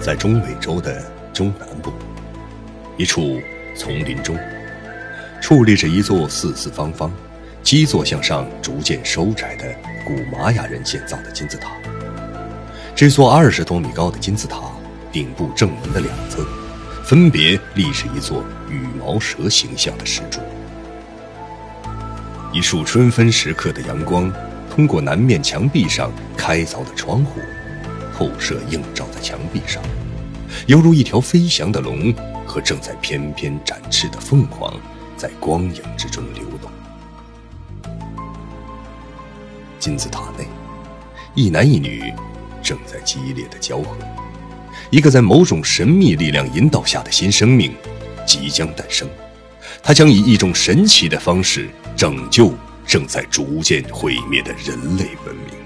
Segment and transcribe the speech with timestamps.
[0.00, 1.92] 在中美洲的中南部，
[2.96, 3.38] 一处
[3.76, 4.34] 丛林中，
[5.42, 7.12] 矗立着一座四四方方、
[7.62, 9.74] 基座向上逐渐收窄的
[10.06, 11.70] 古玛雅人建造的金字塔。
[12.96, 14.58] 这座二十多米高的金字塔
[15.12, 16.46] 顶部正门的两侧，
[17.04, 20.40] 分别立着一座羽毛蛇形象的石柱。
[22.52, 24.32] 一束春分时刻的阳光，
[24.70, 27.38] 通过南面墙壁上开凿的窗户，
[28.20, 29.82] 透射映照在墙壁上，
[30.66, 34.70] 犹如一条飞翔的龙和正在翩翩展翅的凤凰，
[35.16, 36.70] 在光影之中流动。
[39.78, 40.46] 金字塔内，
[41.34, 42.12] 一男一女
[42.62, 43.96] 正在激烈的交合，
[44.90, 47.72] 一个在某种神秘力量引导下的新生命
[48.26, 49.08] 即将诞生，
[49.82, 51.70] 它将以一种神奇的方式。
[51.96, 52.54] 拯救
[52.86, 55.59] 正在逐渐毁灭的人类文明。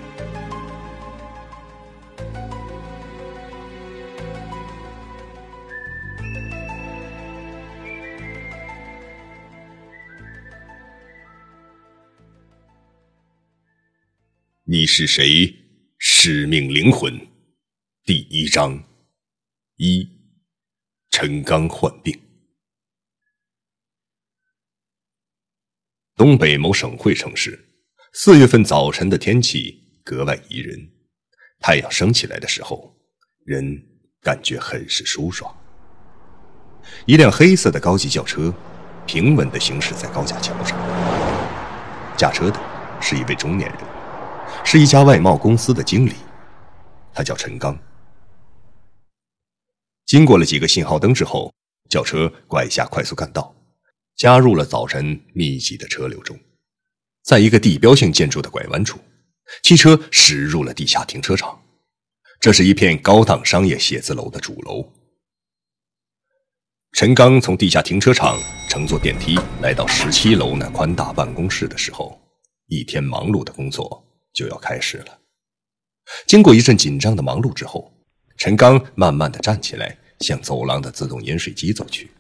[14.67, 15.55] 你是谁？
[15.99, 17.15] 使命灵魂，
[18.03, 18.83] 第一章
[19.77, 20.09] 一，
[21.11, 22.19] 陈刚患病。
[26.17, 27.63] 东北某省会城市，
[28.15, 30.81] 四月份早晨的天气格外宜人。
[31.61, 32.97] 太阳升起来的时候，
[33.45, 33.87] 人
[34.23, 35.55] 感觉很是舒爽。
[37.05, 38.51] 一辆黑色的高级轿车
[39.07, 40.79] 平稳地行驶在高架桥上，
[42.17, 42.59] 驾车的
[43.03, 43.94] 是一位中年人，
[44.65, 46.15] 是一家外贸公司的经理，
[47.13, 47.79] 他叫陈刚。
[50.07, 51.53] 经过了几个信号灯之后，
[51.89, 53.55] 轿车拐下快速干道。
[54.17, 56.39] 加入了早晨密集的车流中，
[57.25, 59.01] 在一个地标性建筑的拐弯处，
[59.65, 61.61] 汽车驶入了地下停车场。
[62.39, 64.89] 这是一片高档商业写字楼的主楼。
[66.93, 68.39] 陈刚从地下停车场
[68.69, 72.17] 乘坐电梯来到十七楼那宽大办公室的时候，
[72.69, 74.04] 一天忙碌的工作
[74.35, 75.21] 就要开始了。
[76.27, 77.91] 经过一阵紧张的忙碌之后，
[78.37, 82.11] 陈刚慢慢的站起来，向走廊的自动饮水机走去。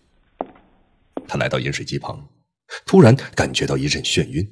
[1.28, 2.26] 他来到饮水机旁，
[2.86, 4.48] 突然感觉到一阵眩晕。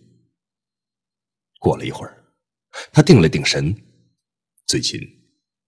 [1.59, 2.25] 过了一会儿，
[2.93, 3.75] 他定了定神，
[4.67, 5.01] 最近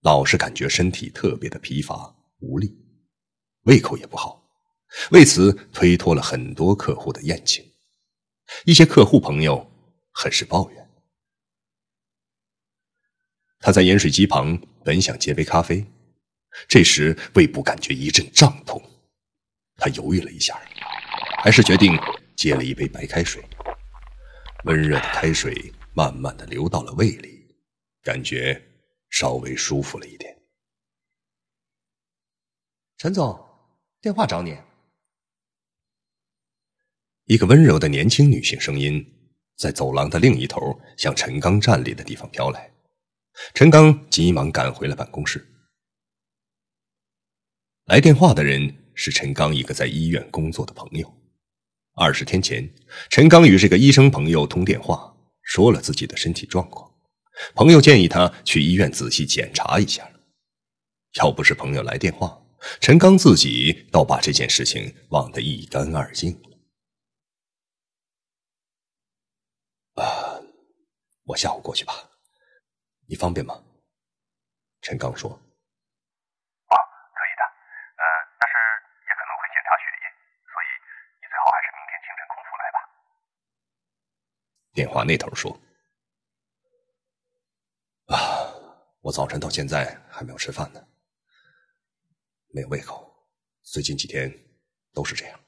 [0.01, 2.77] 老是感觉身体特别的疲乏无力，
[3.63, 4.47] 胃口也不好，
[5.11, 7.65] 为此推脱了很多客户的宴请。
[8.65, 9.71] 一些客户朋友
[10.11, 10.84] 很是抱怨。
[13.65, 15.83] 他在饮水机旁本想接杯咖啡，
[16.67, 18.79] 这时胃部感觉一阵胀痛，
[19.77, 20.55] 他犹豫了一下。
[21.39, 21.97] 还是决定
[22.35, 23.43] 接了一杯白开水，
[24.65, 27.43] 温热的开水慢慢的流到了胃里，
[28.03, 28.63] 感觉
[29.09, 30.37] 稍微舒服了一点。
[32.97, 33.43] 陈总，
[33.99, 34.55] 电话找你。
[37.23, 39.03] 一个温柔的年轻女性声音
[39.55, 42.71] 在走廊的另一头向陈刚站立的地方飘来，
[43.53, 45.45] 陈刚急忙赶回了办公室。
[47.85, 51.13] 来电话的人是陈刚一个在医院工作的朋友。
[51.93, 52.69] 二十天前，
[53.09, 56.91] 陈刚与这个医生朋友通电话，说了自己的身体状况。
[57.53, 60.09] 朋友建议他去医院仔细检查一下。
[61.21, 62.41] 要不是朋友来电话，
[62.81, 66.49] 陈刚自己倒把这件事情忘得一干二净了。
[70.03, 70.41] 啊，
[71.23, 71.93] 我下午过去吧，
[73.07, 73.63] 你方便吗？
[74.81, 75.29] 陈刚说。
[75.31, 76.75] 哦，
[77.13, 77.43] 可以的，
[77.97, 78.03] 呃，
[78.39, 78.55] 但是
[79.07, 80.05] 也可能会检查血液，
[80.45, 80.67] 所以
[81.21, 82.77] 你最好还是明天清晨空腹来吧
[84.73, 85.59] 电话那头说
[88.13, 88.17] ：“啊，
[89.01, 90.87] 我早晨到现在还没有吃饭呢，
[92.53, 93.11] 没有胃口。
[93.63, 94.31] 最近几天
[94.93, 95.39] 都是这样。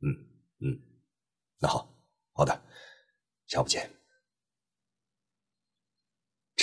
[0.00, 0.10] 嗯
[0.60, 0.78] 嗯，
[1.58, 1.88] 那好，
[2.32, 2.60] 好的，
[3.46, 3.88] 下午见。”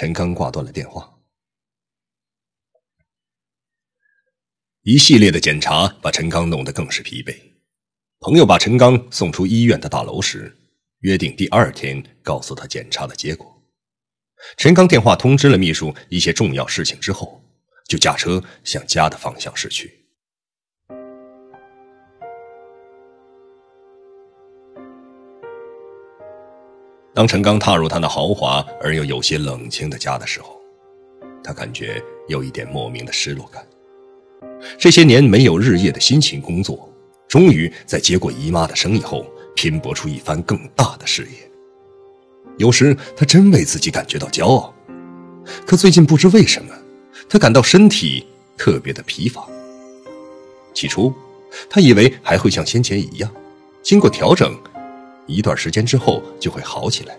[0.03, 1.17] 陈刚挂断了电话。
[4.81, 7.33] 一系列的检查把陈刚弄得更是疲惫。
[8.19, 10.57] 朋友把陈刚送出医院的大楼时。
[10.99, 13.63] 约定第二天告诉他检查的结果。
[14.57, 17.41] 陈刚电话通知了秘书一些重要事情之后，
[17.87, 20.02] 就驾车向家的方向驶去。
[27.13, 30.59] 当陈刚踏入他那豪华而又有些冷清的家的时候，
[31.43, 33.65] 他感觉有一点莫名的失落感。
[34.77, 36.89] 这些年没有日夜的辛勤工作，
[37.27, 39.25] 终于在接过姨妈的生意后。
[39.55, 41.51] 拼搏出一番更大的事业，
[42.57, 44.73] 有时他真为自己感觉到骄傲。
[45.63, 46.73] 可最近不知为什么，
[47.29, 48.25] 他感到身体
[48.57, 49.47] 特别的疲乏。
[50.73, 51.13] 起初，
[51.69, 53.31] 他以为还会像先前一样，
[53.83, 54.51] 经过调整，
[55.27, 57.17] 一段时间之后就会好起来。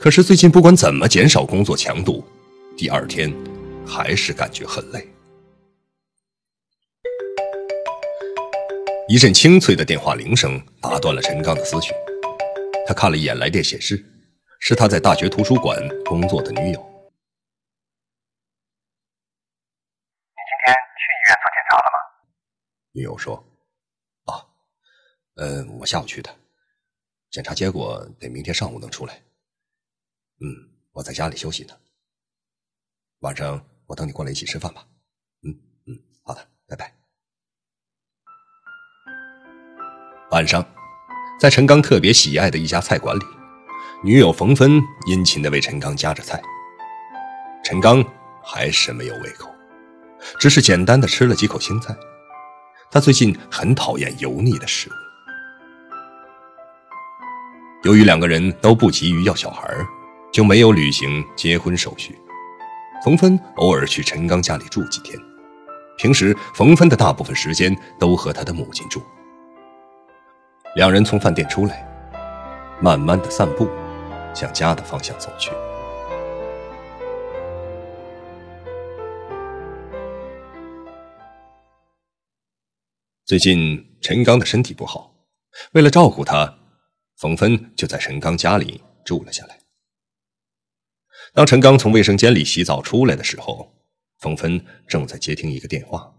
[0.00, 2.24] 可是最近不管怎么减少工作强度，
[2.76, 3.32] 第二天
[3.86, 5.08] 还是感觉很累。
[9.08, 11.94] 一阵清脆的电话铃声打断了陈刚的思绪，
[12.86, 14.04] 他看了一眼来电显示，
[14.60, 16.80] 是他在大学图书馆工作的女友。
[20.34, 21.96] 你今天去医院做检查了吗？
[22.92, 23.42] 女友说
[24.26, 24.44] ：“啊，
[25.36, 26.28] 呃，我下午去的，
[27.30, 29.22] 检查结果得明天上午能出来。
[30.40, 31.74] 嗯，我在家里休息呢。
[33.20, 34.86] 晚上我等你过来一起吃饭吧。
[35.42, 35.50] 嗯
[35.86, 36.94] 嗯，好的，拜拜。”
[40.30, 40.64] 晚上，
[41.40, 43.24] 在陈刚特别喜爱的一家菜馆里，
[44.04, 46.40] 女友冯芬殷勤的为陈刚夹着菜。
[47.64, 48.04] 陈刚
[48.42, 49.50] 还是没有胃口，
[50.38, 51.96] 只是简单的吃了几口青菜。
[52.90, 55.07] 他最近很讨厌油腻的食物。
[57.84, 59.72] 由于两个人都不急于要小孩，
[60.32, 62.18] 就没有履行结婚手续。
[63.04, 65.16] 冯芬偶尔去陈刚家里住几天，
[65.96, 69.00] 平时冯芬的大部分时间都和他的母亲住。
[70.74, 71.88] 两人从饭店出来，
[72.80, 73.68] 慢慢的散步，
[74.34, 75.52] 向家的方向走去。
[83.24, 85.12] 最近陈刚的身体不好，
[85.74, 86.57] 为了照顾他，
[87.18, 89.58] 冯芬就在陈刚家里住了下来。
[91.34, 93.74] 当陈刚从卫生间里洗澡出来的时候，
[94.18, 96.14] 冯芬正在接听一个电话，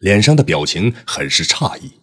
[0.00, 2.00] 脸上的表情很是诧异。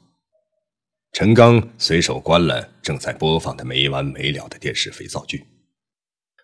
[1.12, 5.44] 陈刚随手关了正在播放的没完没了的电视肥皂剧。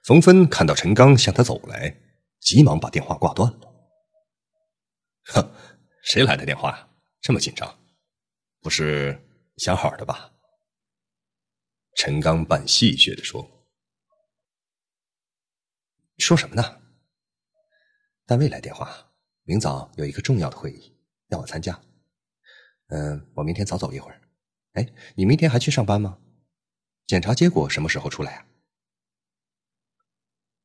[0.04, 1.96] 冯芬看到陈刚向他走来，
[2.40, 3.60] 急忙把电话挂断了。
[5.26, 5.52] 哼，
[6.04, 6.90] 谁来的电话？
[7.22, 7.78] 这么紧张？
[8.60, 9.22] 不是
[9.58, 10.32] 想好的吧？
[11.96, 13.68] 陈刚半戏谑的说
[16.18, 16.82] ：“说什么呢？
[18.26, 19.12] 单位来电话，
[19.44, 20.98] 明早有一个重要的会议，
[21.28, 21.80] 让我参加。
[22.88, 24.22] 嗯，我明天早走一会儿。”
[24.74, 26.20] 哎，你明天还去上班吗？
[27.06, 28.48] 检查结果什么时候出来啊？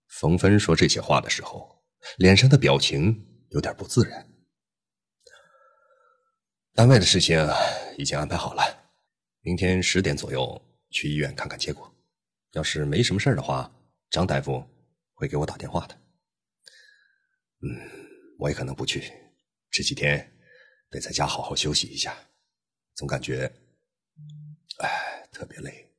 [0.07, 1.85] 冯芬说这些话的时候，
[2.17, 4.33] 脸上的表情有点不自然。
[6.73, 7.45] 单位的事情
[7.99, 8.93] 已经安排好了，
[9.41, 10.63] 明天十点左右
[10.97, 11.95] 去医院看看结果。
[12.53, 13.71] 要是没什么事的话，
[14.09, 14.67] 张大夫
[15.13, 15.95] 会给我打电话的。
[17.61, 17.69] 嗯，
[18.39, 19.13] 我也可能不去，
[19.71, 20.33] 这几天
[20.89, 22.17] 得在家好好休息一下，
[22.95, 23.53] 总感觉。
[24.79, 25.95] 哎，特别累。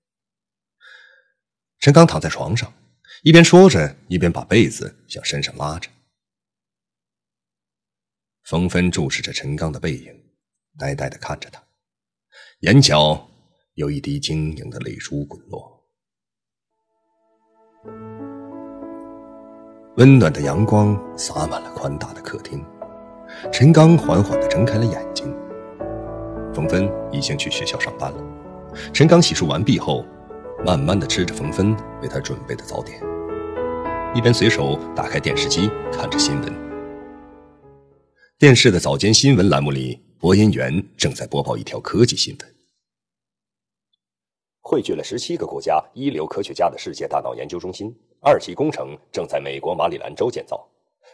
[1.78, 2.74] 陈刚躺在床上，
[3.22, 5.92] 一边说着，一边把被子向身上拉着。
[8.46, 10.32] 冯芬注视着陈刚的背影，
[10.76, 11.64] 呆呆的看着他，
[12.62, 13.27] 眼角
[13.78, 15.84] 有一滴晶莹的泪珠滚落。
[19.98, 22.66] 温暖的阳光洒满了宽大的客厅，
[23.54, 25.32] 陈刚缓缓的睁开了眼睛。
[26.56, 28.24] 冯芬已经去学校上班了。
[28.92, 30.04] 陈刚洗漱完毕后，
[30.66, 33.00] 慢慢的吃着冯芬为他准备的早点，
[34.16, 36.52] 一边随手打开电视机看着新闻。
[38.40, 42.57] 电视的早间新闻栏目里，播音员正在播报一条科技新闻：
[44.70, 50.68] 汇聚了十七个国家一流科学家的世界大脑研究中心二期工程正在美国马里兰州建造。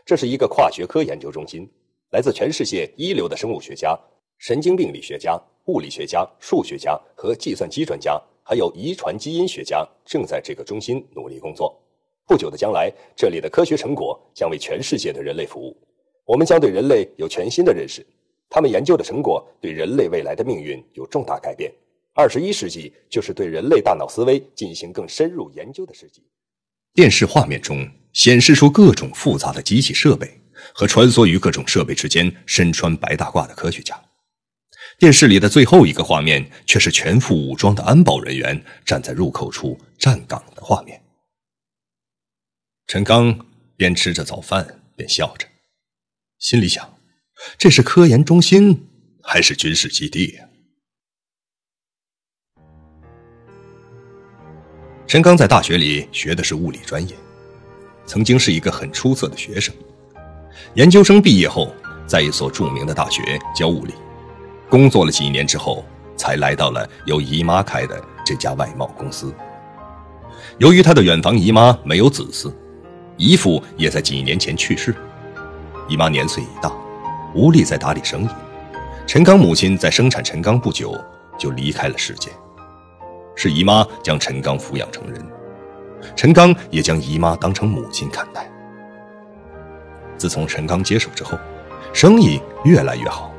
[0.04, 1.70] 这是一个跨学科研究中心，
[2.14, 3.96] 来自全世界一流的生物学家、
[4.40, 5.40] 神经病理学家。
[5.66, 11.80] 物理学家、数学家和计算机专家，还有遗传基因学家，正在这个中心努力工作。
[12.26, 15.78] 不久的将来，这里的科学成果将为全世界的人类服务。
[16.26, 18.04] 我们将对人类有全新的认识。
[18.50, 21.72] 他们研究的成果对人类未来的命运有重大改变。
[22.14, 26.24] 二十一世纪就是对人类大脑思维进行更深入研究的世纪。
[26.94, 30.40] 电视画面中显示出各种复杂的机器设备
[30.76, 34.00] 和穿梭于各种设备之间、身穿白大褂的科学家。
[35.00, 41.02] 电视里的最后一个画面，却是全副武装的安保人员站在入口处站岗的画面。
[42.86, 45.48] 陈刚边吃着早饭边笑着，
[46.38, 47.00] 心里想：
[47.58, 48.88] 这是科研中心
[49.24, 50.48] 还是军事基地呀？
[55.06, 57.16] 陈刚在大学里学的是物理专业，
[58.06, 59.74] 曾经是一个很出色的学生。
[60.74, 61.72] 研究生毕业后，
[62.08, 63.22] 在一所著名的大学
[63.56, 63.94] 教物理。
[64.70, 65.86] 工作了几年之后，
[66.18, 69.32] 才来到了由姨妈开的这家外贸公司。
[70.58, 72.52] 由于他的远房姨妈没有子嗣，
[73.18, 74.96] 姨父也在几年前去世，
[75.88, 76.72] 姨妈年岁已大，
[77.36, 78.30] 无力再打理生意。
[79.06, 81.00] 陈刚母亲在生产陈刚不久
[81.38, 82.32] 就离开了世界，
[83.36, 85.24] 是姨妈将陈刚抚养成人，
[86.16, 88.50] 陈刚也将姨妈当成母亲看待。
[90.18, 91.38] 自从陈刚接手之后，
[91.94, 93.34] 生意越来越好，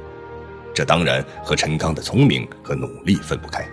[0.75, 3.67] 这当然和陈刚的聪明和努力分不开。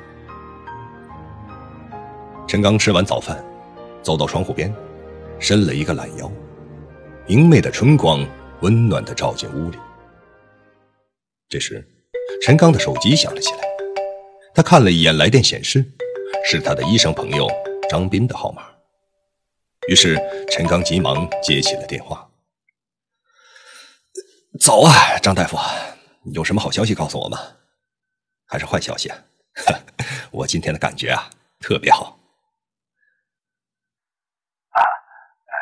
[2.48, 3.44] 陈刚吃完早饭，
[4.02, 4.74] 走到窗户边，
[5.40, 6.32] 伸了一个懒腰，
[7.28, 8.26] 明媚的春光
[8.62, 9.78] 温暖地照进屋里。
[11.50, 11.86] 这时，
[12.42, 13.60] 陈刚的手机响了起来，
[14.54, 15.84] 他看了一眼来电显示，
[16.44, 17.48] 是他的医生朋友
[17.90, 18.64] 张斌的号码。
[19.88, 20.16] 于是，
[20.50, 22.30] 陈刚急忙接起了电话。
[24.60, 25.58] 早啊，张大夫，
[26.34, 27.38] 有什么好消息告诉我吗？
[28.48, 29.18] 还是坏消息啊？
[30.32, 31.30] 我今天的感觉啊，
[31.60, 32.20] 特别好。
[34.70, 35.54] 啊，呃，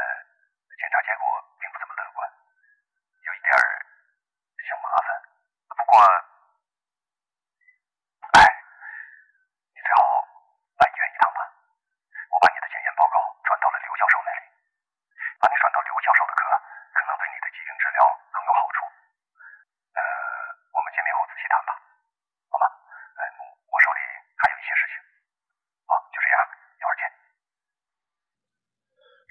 [0.75, 1.23] 检查结果
[1.61, 2.27] 并不怎么乐观，
[3.23, 3.49] 有一点
[4.67, 5.07] 小麻烦。
[5.77, 6.01] 不过，
[8.35, 8.41] 哎，
[9.73, 10.01] 你最好
[10.81, 11.39] 来医院一趟吧。
[12.29, 13.15] 我把你的检验报告
[13.47, 14.43] 转到了刘教授那里，
[15.39, 16.41] 把你转到刘教授的科，
[16.93, 18.01] 可能对你的疾病治疗
[18.33, 18.77] 更有好处。
[19.97, 20.01] 呃，
[20.77, 21.73] 我们见面后仔细谈吧，
[22.53, 22.65] 好吗？
[23.17, 23.21] 嗯，
[23.65, 23.99] 我手里
[24.37, 24.93] 还有一些事情。
[25.89, 26.37] 好，就这样，
[26.77, 27.03] 一会儿见。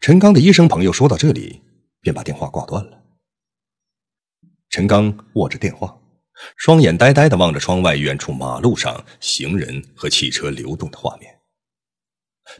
[0.08, 1.62] 陈刚的医生朋友说到这里，
[2.00, 3.04] 便把电话挂断了。
[4.70, 6.00] 陈刚握着电话，
[6.56, 11.38] 双眼呆呆的望着窗外远处马路上行人和汽车流动的画面，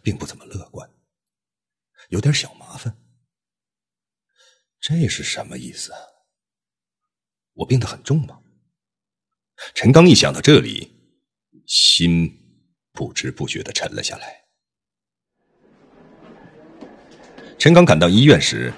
[0.03, 0.91] 并不怎么乐观，
[2.11, 2.95] 有点小麻烦。
[4.79, 5.91] 这是什么意思？
[7.55, 8.43] 我病得很重吗？
[9.75, 10.93] 陈刚一想到这里，
[11.67, 12.31] 心
[12.93, 14.48] 不知不觉的沉了下来。
[17.59, 18.73] 陈刚赶到医院时，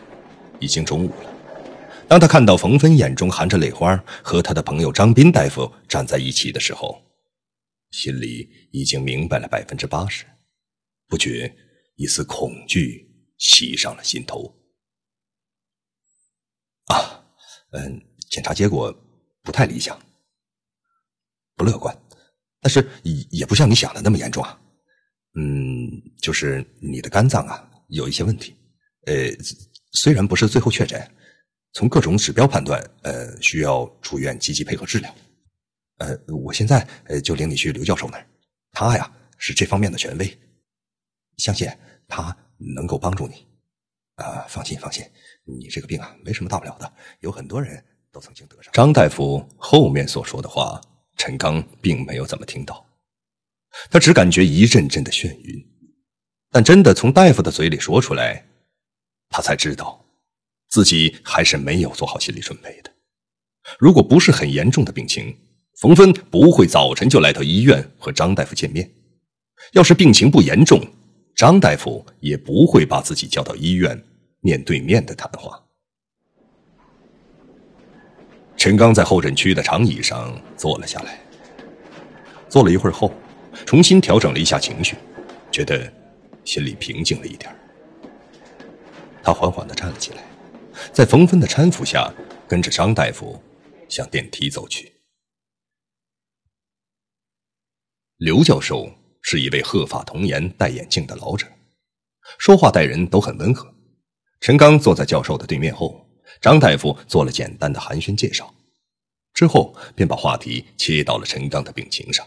[0.58, 1.30] 已经中午了。
[2.08, 3.94] 当他看到冯芬眼中含着泪花
[4.24, 6.98] 和他的朋友张斌大夫站在一起的时候，
[7.90, 10.24] 心里已经明白了百分之八十，
[11.06, 11.54] 不觉
[11.96, 13.06] 一丝恐惧
[13.36, 14.50] 袭上了心头。
[16.86, 17.22] 啊，
[17.72, 18.90] 嗯，检查结果
[19.42, 20.00] 不太理想，
[21.54, 21.94] 不乐观，
[22.62, 24.58] 但是也也不像你想的那么严重啊。
[25.34, 28.56] 嗯，就是你的肝脏啊有一些问题，
[29.06, 29.14] 呃，
[29.92, 31.10] 虽然不是最后确诊。
[31.72, 35.14] 从各种指标判断，呃，需要住院积极配合治疗。
[35.98, 38.26] 呃，我现在呃就领你去刘教授那儿，
[38.72, 40.36] 他呀是这方面的权威，
[41.36, 41.68] 相信
[42.08, 42.36] 他
[42.74, 43.46] 能够帮助你。
[44.16, 45.04] 啊，放心放心，
[45.44, 48.72] 你这个病啊没什么大不了的，有很多人都曾经得上。
[48.72, 50.80] 张大夫后面所说的话，
[51.16, 52.84] 陈刚并没有怎么听到，
[53.88, 55.64] 他只感觉一阵阵的眩晕，
[56.50, 58.44] 但真的从大夫的嘴里说出来，
[59.30, 60.04] 他才知道。
[60.68, 62.92] 自己还是没有做好心理准备的。
[63.76, 65.36] 如果不是很严重的病情，
[65.80, 68.88] 冯芬不会早晨就来到医院和张大夫见面。
[69.72, 70.80] 要是病情不严重，
[71.34, 74.00] 张大夫也不会把自己叫到医院
[74.42, 75.60] 面对面的谈话。
[78.56, 81.20] 陈刚在候诊区的长椅上坐了下来，
[82.48, 83.12] 坐了一会儿后，
[83.66, 84.94] 重新调整了一下情绪，
[85.50, 85.92] 觉得
[86.44, 87.52] 心里平静了一点。
[89.22, 90.24] 他缓缓的站了起来。
[90.92, 92.12] 在冯芬的搀扶下，
[92.48, 93.42] 跟着张大夫
[93.88, 94.92] 向电梯走去。
[98.16, 98.90] 刘教授
[99.22, 101.46] 是一位鹤发童颜、戴眼镜的老者，
[102.38, 103.74] 说话待人都很温和。
[104.40, 106.06] 陈刚坐在教授的对面后，
[106.40, 108.54] 张大夫做了简单的寒暄介绍，
[109.34, 112.26] 之后便把话题切到了陈刚的病情上。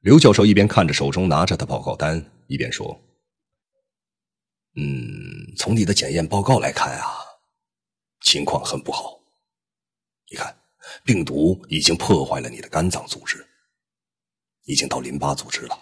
[0.00, 3.00] 刘教授一边看着手中拿着的报告单，一边说。
[4.76, 7.08] 嗯，从你的检验报告来看啊，
[8.20, 9.18] 情况很不好。
[10.30, 10.54] 你看，
[11.04, 13.46] 病毒已经破坏了你的肝脏组织，
[14.64, 15.78] 已经到淋巴组织了。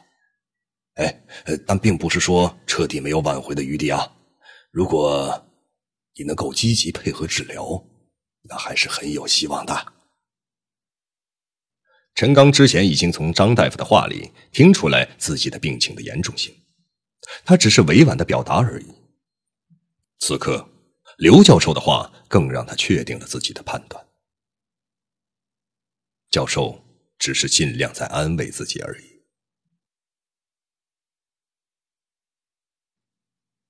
[0.95, 1.23] 哎，
[1.67, 4.09] 但并不是说彻底没有挽回的余地啊。
[4.71, 5.45] 如果
[6.15, 7.85] 你能够积极配合治疗，
[8.43, 9.93] 那还是很有希望的。
[12.15, 16.55] 陈刚之前已经从张大夫的话里听出来自己的病情的严重性。
[17.45, 18.95] 他只是委婉的表达而已。
[20.19, 20.69] 此刻，
[21.19, 24.07] 刘教授的话更让他确定了自己的判断。
[26.31, 26.85] 教授
[27.19, 29.23] 只是尽量在安慰自己而已。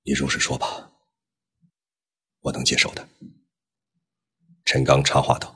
[0.02, 0.92] 你如实说吧，
[2.40, 3.08] 我能接受的。
[4.64, 5.54] 陈刚插话道：“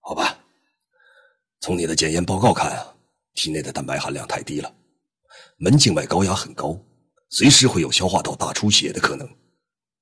[0.00, 0.44] 好吧，
[1.60, 2.96] 从你的检验报告看啊。”
[3.40, 4.70] 体内的蛋白含量太低了，
[5.56, 6.78] 门静脉高压很高，
[7.30, 9.26] 随时会有消化道大出血的可能。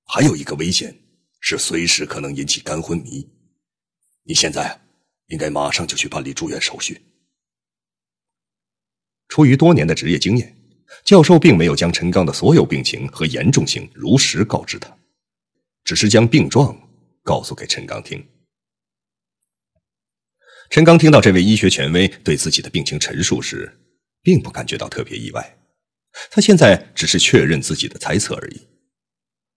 [0.07, 0.93] 还有一个危险
[1.39, 3.25] 是随时可能引起肝昏迷。
[4.25, 4.77] 你现在
[5.29, 7.01] 应该马上就去办理住院手续。
[9.29, 10.53] 出于多年的职业经验，
[11.05, 14.93] 教授并没有将陈刚的所有病情和严重性如实告知他，
[15.85, 16.77] 只是将病状
[17.23, 18.21] 告诉给陈刚听。
[20.71, 23.81] 陈刚听到这位医学权威对自己的病情陈述时，
[24.23, 25.59] 并不感觉到特别意外。
[26.31, 28.67] 他现在只是确认自己的猜测而已。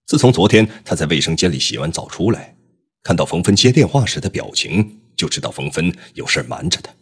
[0.05, 2.55] 自从昨天他在卫生间里洗完澡出来，
[3.03, 6.93] 看到冯芬接电话时的表情，就知道冯芬有事瞒着他。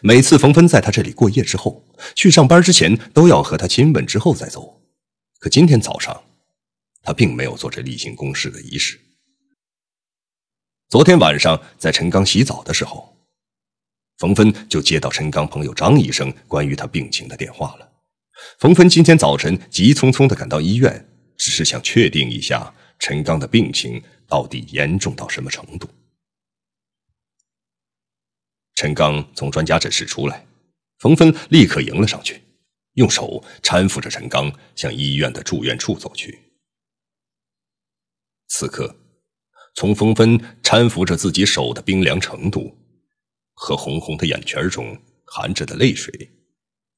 [0.00, 4.82] 每次冯芬在他这里过夜之后，去上班之前都要和他亲吻之后再走。
[5.38, 6.24] 可今天早上，
[7.02, 8.98] 他并没有做这例行公事的仪式。
[10.88, 13.17] 昨天晚上在陈刚洗澡的时候，
[14.18, 17.92] 冯芬就接到陈刚朋友张医生关于他病情的电话了。
[18.58, 25.88] 冯芬今天早晨急匆匆的赶到医院，只是想确定一下陈刚的病情到底严重到什么程度。
[28.74, 30.46] 陈刚从专家诊室出来，
[30.98, 32.42] 冯芬立刻迎了上去，
[32.94, 36.38] 用手搀扶着陈刚向医院的住院处走去。
[38.48, 38.96] 此刻，
[39.74, 42.77] 从冯芬搀扶着自己手的冰凉程度，
[43.60, 46.12] 和红红的眼圈中含着的泪水，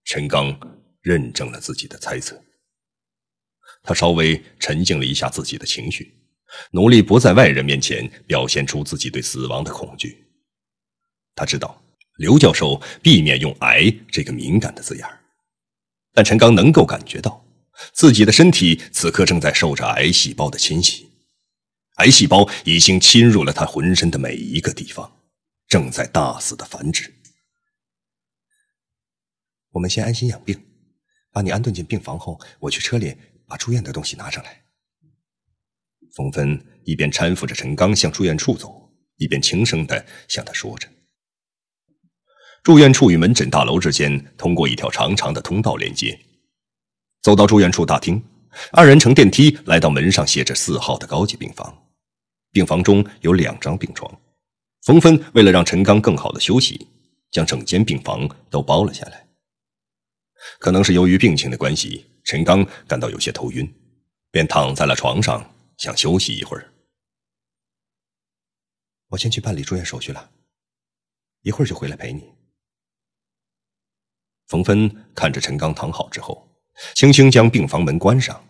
[0.04, 0.54] 陈刚
[1.00, 2.38] 认证了自己的猜测。
[3.82, 6.14] 他稍微沉静了一下自己的情绪，
[6.72, 10.26] 努力不在外人面前表现出自己对死亡的恐惧。
[11.34, 11.82] 他知道
[12.18, 15.06] 刘教授避免用“癌”这个敏感的字眼
[16.12, 17.42] 但陈刚能够感觉到
[17.94, 21.08] 自己的身体此刻正在受着癌细胞的侵袭，
[21.96, 25.19] 癌细胞已经侵入了他浑身的每一个地方，
[25.70, 27.14] 正在大肆的繁殖。
[29.70, 30.60] 我们先安心养病，
[31.30, 34.64] 把你安顿进病房后，我去车里把住院的东西拿上来。
[36.16, 40.88] 冯芬一边搀扶着陈刚向住院处走，一边轻声的向他说着。
[42.64, 46.18] 住院处与门诊大楼之间通过一条长长的通道连接。
[47.22, 48.20] 走到住院处大厅，
[48.72, 51.86] 二人乘电梯来到门上写着四号的高级病房。
[52.50, 54.20] 病房中有两张病床。
[54.90, 56.88] 冯芬为了让陈刚更好的休息，
[57.30, 59.24] 将整间病房都包了下来。
[60.58, 63.72] 可能是由于病情的关系，陈刚感到有些头晕，
[64.32, 66.72] 便躺在了床上，想休息一会儿。
[69.10, 70.28] 我先去办理住院手续了，
[71.42, 72.24] 一会儿就回来陪你。
[74.48, 76.48] 冯芬看着陈刚躺好之后，
[76.96, 78.44] 轻轻将病房门关上，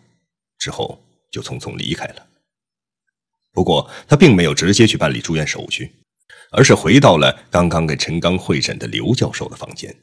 [0.57, 0.99] 之后
[1.29, 2.27] 就匆匆离开了。
[3.51, 5.91] 不过，他并没有直接去办理住院手续，
[6.51, 9.95] 而是回到了刚刚给陈刚会诊的刘教授的房间。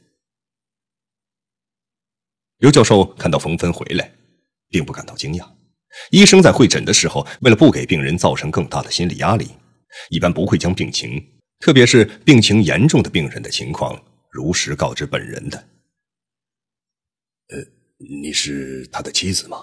[2.57, 4.11] 刘教授看到冯芬回来，
[4.67, 5.49] 并不感到惊讶。
[6.11, 9.47] 医生在会诊的时候，为了不给病人造成更大的心理压力，
[10.09, 15.57] 一般不会将病情，特别是病情严重的病人的情况，如实告知本人的。
[17.49, 17.57] 呃，
[18.21, 19.57] 你是他的妻子吗？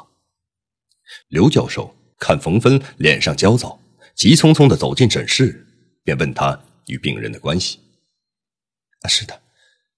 [1.29, 3.79] 刘教授看冯芬脸上焦躁，
[4.15, 5.65] 急匆匆的走进诊室，
[6.03, 7.79] 便问他与病人的关系。
[9.03, 9.43] 啊，是的，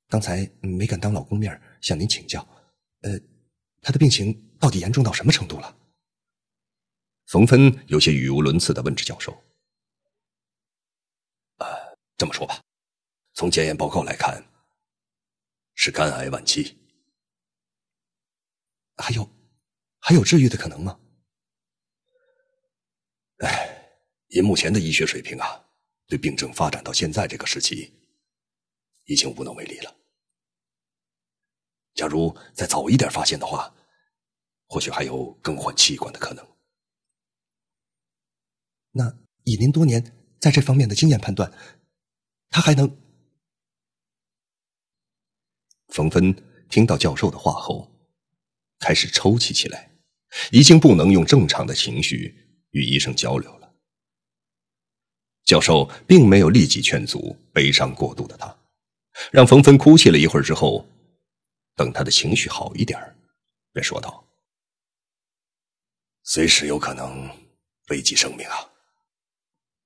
[0.08, 2.46] 刚才没敢当老公面向您请教。
[3.02, 3.18] 呃，
[3.80, 5.76] 他的病情到底严重到什么程度了？
[7.26, 9.32] 冯芬有些语无伦次的问着教授。
[11.58, 11.66] 呃，
[12.16, 12.62] 这么说吧，
[13.34, 14.42] 从检验报告来看，
[15.74, 16.76] 是肝癌晚期。
[18.96, 19.30] 还有，
[20.00, 20.98] 还有治愈的可能吗？
[23.38, 25.67] 哎，以目前的医学水平啊，
[26.08, 27.92] 对病症发展到现在这个时期，
[29.04, 29.94] 已经无能为力了。
[31.94, 33.72] 假如再早一点发现的话，
[34.66, 36.44] 或许还有更换器官的可能。
[38.90, 40.02] 那以您多年
[40.40, 41.52] 在这方面的经验判断，
[42.50, 42.96] 他还能？
[45.88, 46.34] 冯芬
[46.68, 47.94] 听到教授的话后。
[48.80, 49.90] 开始抽泣起来，
[50.52, 52.32] 已经不能用正常的情绪
[52.70, 53.57] 与医生交流。
[55.48, 58.54] 教授并没有立即劝阻悲伤过度的他，
[59.32, 60.86] 让冯芬哭泣了一会儿之后，
[61.74, 63.00] 等他的情绪好一点
[63.72, 64.22] 便说道
[66.22, 67.26] ：“随时有可能
[67.88, 68.56] 危及生命啊！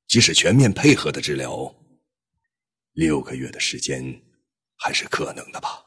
[0.09, 1.73] 即使全面配合的治疗，
[2.95, 4.21] 六个月的时间
[4.75, 5.87] 还是可能的吧。”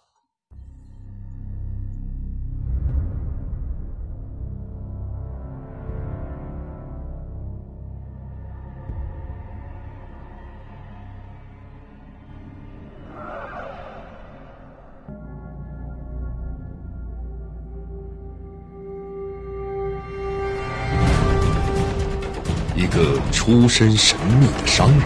[23.35, 25.01] 出身神秘的商人。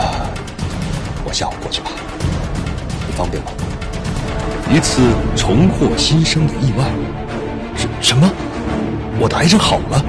[0.00, 0.30] 啊，
[1.24, 1.90] 我下午过去吧，
[3.08, 3.50] 你方便吗？
[4.72, 5.02] 一次
[5.34, 6.84] 重获新生的意外。
[7.76, 8.30] 什什么？
[9.18, 10.02] 我的癌症好了？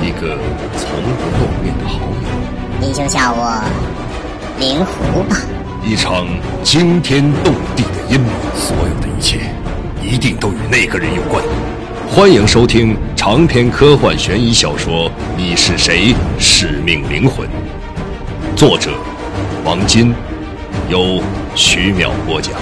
[0.00, 0.38] 一个
[0.78, 2.80] 从不露面的好友。
[2.80, 3.60] 你就叫我
[4.60, 5.36] 灵狐吧。
[5.84, 6.24] 一场
[6.62, 9.40] 惊天动地的阴谋，所有的一切
[10.00, 11.44] 一定都与那个人有关。
[12.08, 16.14] 欢迎收听长篇科幻悬疑小说《你是谁？
[16.38, 17.46] 使命灵魂》，
[18.56, 18.92] 作者
[19.64, 20.14] 王金，
[20.88, 21.20] 由
[21.54, 22.54] 徐淼播讲。